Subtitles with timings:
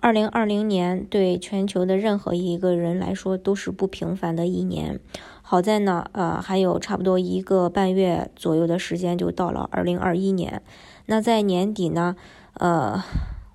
[0.00, 5.00] 二零二零年对全球的任何一个人来说都是不平凡的一年。
[5.42, 10.62] 好在呢，呃，还有差不多一个半月左右的时间就到了二零二一年。
[11.06, 12.14] 那在年底呢，
[12.54, 13.02] 呃，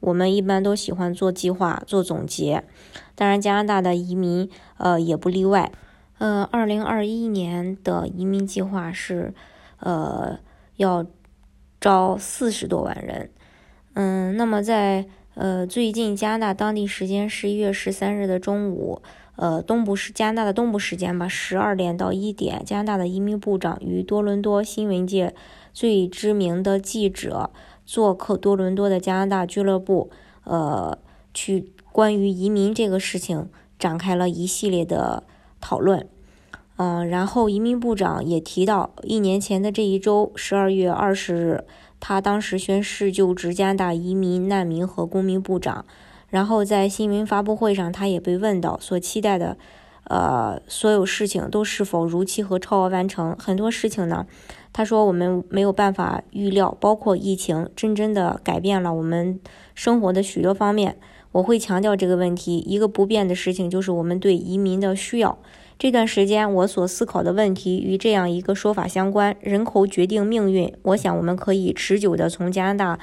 [0.02, 2.63] 我们一般都喜欢做计划、做总结。
[3.16, 5.71] 当然，加拿大的移民，呃，也不例外。
[6.18, 9.34] 呃，二零二一年的移民计划是，
[9.80, 10.40] 呃，
[10.76, 11.05] 要
[11.80, 13.30] 招四十多万人。
[13.94, 15.05] 嗯，那么在
[15.36, 19.02] 呃，最近加拿大当地时间十一月十三日的中午，
[19.36, 25.34] 呃，东部时加拿大的东部时间吧，十二点到一点，加拿大的移民部长与多伦多新闻界
[25.74, 27.49] 最知名的记者
[27.84, 30.12] 做客多伦多的加拿大俱乐部，
[30.44, 30.96] 呃，
[31.34, 35.24] 去关于移民这个事情展开了一系列的
[35.60, 36.07] 讨论。
[36.76, 41.63] 嗯，然后移民部长也提到，一年前的这一周，十二月二十日。
[42.05, 45.85] 他当时宣誓就职加拿大移民、难民和公民部长，
[46.27, 49.55] 然后在新闻发布会上，他也被问到所期待的，
[50.10, 53.34] 呃，所有事情都是否如期和超额完成。
[53.40, 54.27] 很多事情呢，
[54.73, 59.40] 他说我们没有办法预料，包括疫情，真真的改变了我们
[59.73, 60.98] 生活的许多方面。
[61.32, 65.38] 我会强调这个问题，一个不变的事情就是我们对移民的需要。
[65.84, 70.73] 这段时间我所思考的问题与这样一个说法相关：人口决定命运。
[70.84, 73.00] 我想我们可以持久地从加拿大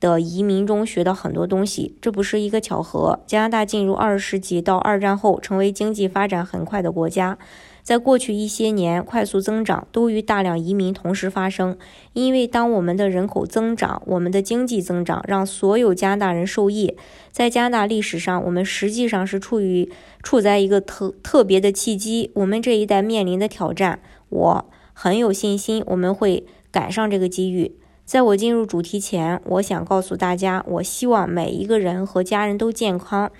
[0.00, 1.98] 的移民中学到很多东西。
[2.00, 3.20] 这不是一个巧合。
[3.26, 7.36] 加拿大进入二十世纪到二战后，成为经济发展很快的国家。
[7.82, 11.76] 在过去一些年，快速增长都与大量移民同时发生。
[12.12, 16.96] 因为当我们的人口增长，我们的经济增长让所有加拿大人受益。
[17.32, 19.90] 在加拿大历史上，我们实际上是处于
[20.22, 22.30] 处在一个特特别的契机。
[22.34, 27.74] 我们这一代面临的挑战，我很有信心我们会赶上这个机遇。
[28.04, 33.32] 在我进入主题前，我想告诉大家，我希望每一个人和家人都健康。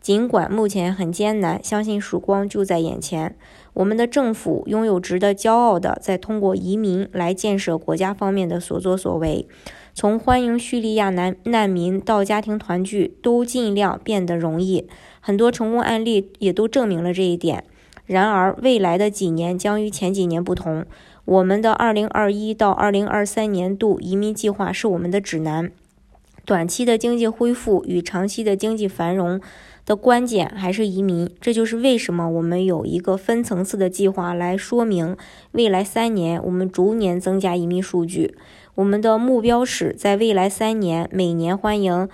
[0.00, 3.36] 尽管目前很艰难，相信曙光就在眼前。
[3.78, 9.46] 我们的政府拥有值得骄傲的，在通过移民来建设国家方面的所作所为，
[9.94, 14.88] 从欢迎叙利亚难难民到家庭团聚，都尽量变得容易。
[15.20, 17.62] 很多成功案例也都证明了这一点。
[18.04, 20.84] 然而，未来的几年将与前几年不同。
[21.24, 25.70] 我们的2021到2023年度移民计划是我们的指南。
[26.48, 29.38] 短期的经济恢复与长期的经济繁荣。
[29.84, 35.16] 的关键还是移民，这就是为什么我们有一个分层次的计划来说明
[35.52, 38.34] 未来三年我们逐年增加移民数据。
[38.74, 42.08] 我们的目标是在未来三年每年欢迎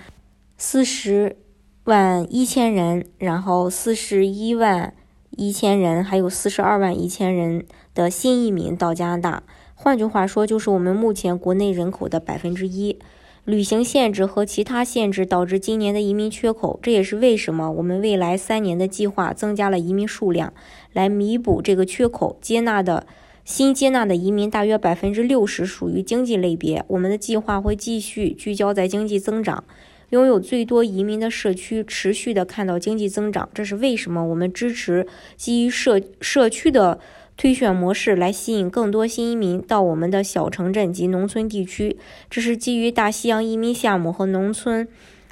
[0.56, 1.36] 四十
[1.84, 4.94] 万一千人，然后四十一万
[5.30, 9.42] 一千人，还有四十二万一千人的新移民到加拿大。
[9.74, 12.98] 换句话说，就是我们目前国内人口的百分之一。
[13.44, 20.54] 旅行限制和其他限制导致今年的移民缺口，这也是为什么我们未来三年的计划增加了移民数量，
[20.94, 22.38] 来弥补这个缺口。
[22.40, 23.06] 接纳的
[23.44, 26.82] 新接纳的移民大约百分之六十属于经济类别。
[26.88, 29.62] 我们的计划会继续聚焦在经济增长，
[30.08, 33.50] 拥有最多移民的社区持续的看到经济增长。
[33.52, 35.06] 这是为什么我们支持
[35.36, 36.98] 基于社社区的。
[37.36, 41.96] 推选模式来吸引更多新移民到我们的小城镇及农村地区，
[42.30, 44.86] 这是基于大西洋移民项目和农村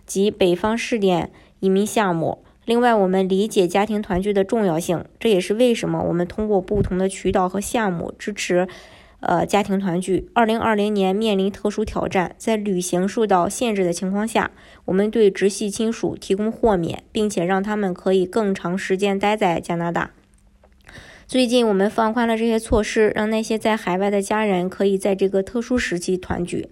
[0.04, 1.30] 及北方试点
[1.60, 2.38] 移民项目。
[2.64, 8.68] 另外，我们理解家庭团聚的重要性，这也是为什么我们通过不同的渠道和项目支持
[9.18, 10.28] 呃家庭团聚。
[10.32, 14.52] 二零二零年面临特殊挑战，在旅行受到限制的情况下，
[14.84, 20.12] 我们对直系亲属提供豁免，并且让他们可以更长时间待在加拿大。
[21.32, 26.68] 最近我们放宽了这些措施，让那些在海外的家人可以在这个特殊时期团聚。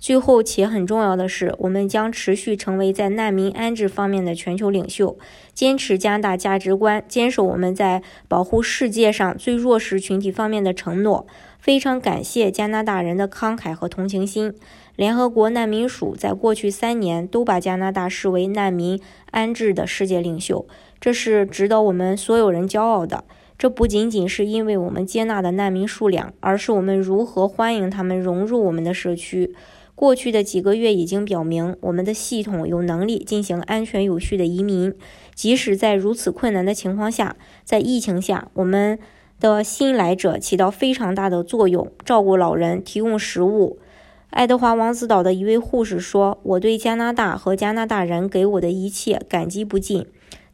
[0.00, 5.16] 最后且很重要的是，我们将持续成为在难民安置方面的全球领袖，
[5.54, 11.24] 坚持加拿大价值观，坚守我们在保护世界上最弱势群体方面的承诺。
[11.60, 14.52] 非常感谢加拿大人的慷慨和同情心。
[14.96, 19.00] 联合国难民署在过去三年都把加拿大视为难民
[19.30, 20.66] 安置的世界领袖，
[21.00, 23.22] 这是值得我们所有人骄傲的。
[23.60, 29.54] 这不仅仅是因为我们接纳的难民数量，而是我们如何欢迎他们融入我们的社区。
[29.94, 34.94] 过去的几个月已经表明，我们的系统有能力进行安全有序的移民，
[35.34, 38.98] 即使在如此困难的情况下，在疫情下，我们
[39.38, 43.78] 的新来者起到非常大的作用，照顾老人，提供食物。
[44.30, 50.06] 爱德华王子岛的一位护士说：“我对加拿大和加拿大人给我的一切感激不尽。”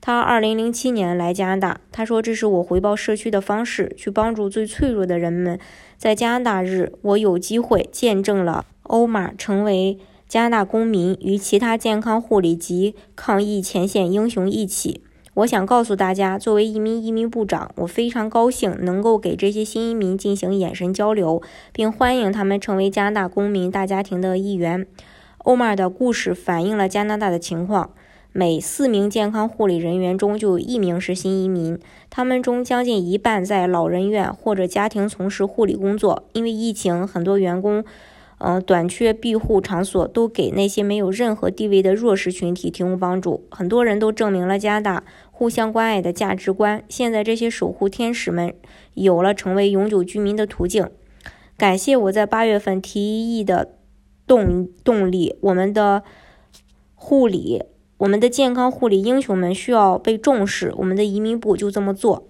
[0.06, 5.58] 他2007年来加拿大，他说：“这是我回报社区的方式，去帮助最脆弱的人们。”
[5.99, 9.99] 在加拿大日，我有机会见证了欧玛成为
[10.29, 15.03] 加拿大公民，与其他健康护理及抗疫前线英雄一起。
[15.35, 21.43] 我想告诉大家，作为一名移民部长，我非常高兴能够给这些新移民进行眼神交流，
[21.73, 24.87] 并欢迎他们成为加拿大公民大家庭的一员。
[25.38, 27.91] 欧玛的故事反映了加拿大的情况：
[28.38, 31.78] 每四名健康护理人员中就有一名是新移民，
[32.10, 36.24] 他们中将近一半在老人院或者家庭从事护理工作。
[36.34, 37.82] 因为疫情，很多员工。
[38.38, 43.46] 嗯，短缺庇护场所都给那些没有任何地位的弱势群体提供帮助。
[43.50, 46.84] 很多人都证明了加拿大互相关爱的价值观。
[46.90, 48.52] 现在这些守护天使们
[48.92, 50.86] 有了成为永久居民的途径。
[51.56, 53.72] 感谢我在八月份提议的
[54.26, 55.36] 动动力。
[55.40, 56.02] 我们的
[56.94, 57.62] 护理，
[57.98, 60.72] 我们的健康护理英雄们需要被重视。
[60.76, 62.26] 我们的移民部就这么做。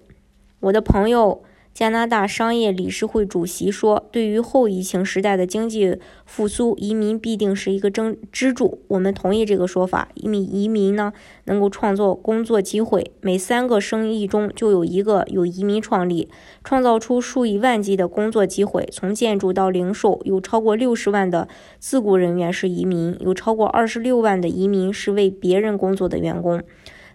[0.61, 1.43] 我的朋友。
[1.77, 5.95] 加拿大商业理事会主席说：“对于后疫情时代的经济
[6.25, 8.81] 复苏，移民必定是一个支支柱。
[8.87, 10.09] 我们同意这个说法。
[10.15, 11.13] 因为移民呢，
[11.43, 16.27] 能够创造工作机会，每三个生意中就有一个有移民创立，
[16.63, 18.89] 创造出数以万计的工作机会。
[18.91, 21.47] 从建筑到零售，有超过六十万的
[21.77, 26.59] 自雇人员是移民，有超过二十六万的移民是为别人工作的员工。”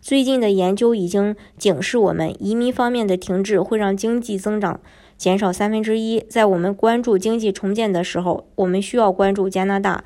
[0.02, 4.81] 最近的研究已经警示我们，移民方面的停滞会让经济增长
[5.16, 6.19] 减少三分之一。
[6.28, 10.02] 在我们关注经济重建的时候，我们需要关注加拿大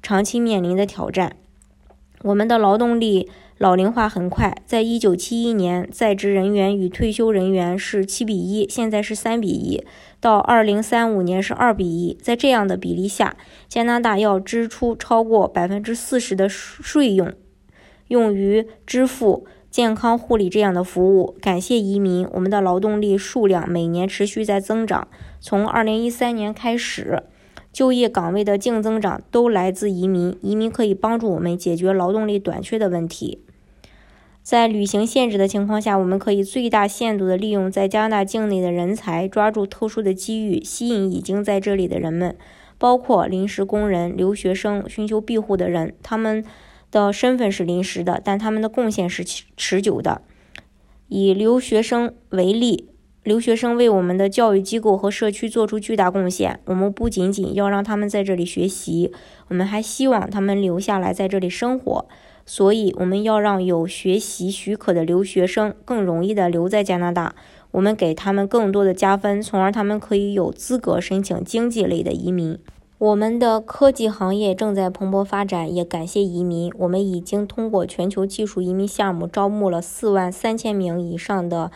[0.00, 1.34] 长期面临的挑战。
[2.22, 9.84] 我们的劳动力老龄化很快，在一九七一年，在职人员与退休人员是七比一，现在是三比一，
[10.20, 12.16] 到二零三五年是二比一。
[12.22, 13.36] 在这样的比例下，
[13.68, 17.32] 加拿大要支出超过百分之四十的税用。
[18.10, 21.36] 用于支付健康护理这样的服务。
[21.40, 25.06] 感谢移民，我们的劳动力数量每年持续在增长。
[25.38, 27.22] 从2013年开始，
[27.72, 30.36] 就业岗位的净增长都来自移民。
[30.42, 33.44] 移民可以帮助我们解决劳动力短缺的问题。
[34.42, 42.36] 在旅行限制的情况下，我们可以最大限度地利用在加拿大境内的人才，抓住特殊的机遇，吸引已经在这里的人们，
[42.76, 46.44] 包括临时工人、留学生、寻求庇护的人，他们。
[46.90, 50.22] 的身份是临时的，但他们的贡献是持持久的。
[51.08, 52.88] 以留学生为例，
[53.24, 56.60] 留学生为我们的教育机构和社区做出巨大贡献。
[56.66, 59.12] 我们不仅仅要让他们在这里学习，
[59.48, 62.06] 我们还希望他们留下来在这里生活。
[62.46, 67.34] 所以，我们要让有学习许可的留学生更容易地留在加拿大。
[67.70, 72.58] 我们给他们更多的加分，从而他们可以有资格申请经济类的移民。
[73.00, 76.70] 我们的科技行业正在蓬勃发展，也感谢移民。
[76.76, 81.70] 我们已经通过全球技术移民项目招募了四万三千名以上的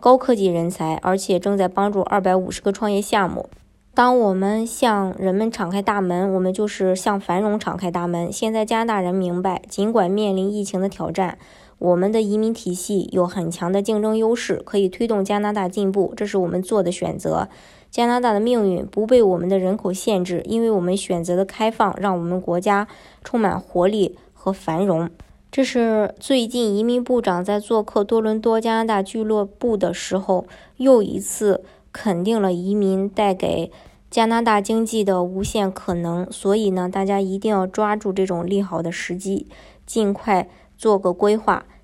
[0.00, 3.50] 高科技人才，而且正在帮助二百五十个创业项目。
[3.92, 8.32] 当我们向人们敞开大门，我们就是向繁荣敞开大门。
[8.32, 11.36] 现在加拿大人明白，尽管面临疫情的挑战，
[11.76, 16.14] 我们的移民体系有很强的竞争优势，可以推动加拿大进步。
[16.16, 17.50] 这是我们做的选择。
[17.92, 22.88] 加拿大的命运不被我们的人口限制，因为我们选择的开放，让我们国家
[23.22, 25.10] 充满活力和繁荣。
[25.50, 30.46] 这是最近移民部长在做客多伦多加拿大俱乐部的时候，
[30.78, 31.62] 又一次
[31.92, 33.70] 肯定了移民带给
[34.10, 36.26] 加拿大经济的无限可能。
[36.32, 39.46] 所以呢，大家一定要抓住这种利好的时机，
[39.84, 41.66] 尽快做个规划。